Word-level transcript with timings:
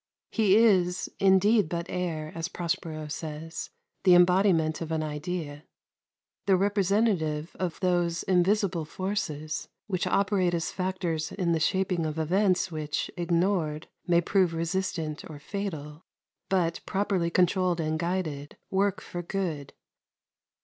He 0.31 0.55
is 0.57 1.11
indeed 1.19 1.69
but 1.69 1.85
air, 1.87 2.31
as 2.33 2.47
Prospero 2.47 3.07
says 3.07 3.69
the 4.03 4.15
embodiment 4.15 4.81
of 4.81 4.91
an 4.91 5.03
idea, 5.03 5.63
the 6.47 6.55
representative 6.57 7.55
of 7.59 7.79
those 7.81 8.23
invisible 8.23 8.83
forces 8.83 9.67
which 9.85 10.07
operate 10.07 10.55
as 10.55 10.71
factors 10.71 11.31
in 11.31 11.51
the 11.51 11.59
shaping 11.59 12.07
of 12.07 12.17
events 12.17 12.71
which, 12.71 13.11
ignored, 13.15 13.89
may 14.07 14.21
prove 14.21 14.55
resistant 14.55 15.23
or 15.29 15.37
fatal, 15.37 16.03
but, 16.49 16.79
properly 16.87 17.29
controlled 17.29 17.79
and 17.79 17.99
guided, 17.99 18.57
work 18.71 19.01
for 19.01 19.21
good. 19.21 19.71